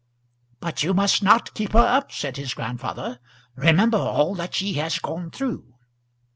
[0.59, 3.19] "But you must not keep her up," said his grandfather.
[3.55, 5.75] "Remember all that she has gone through."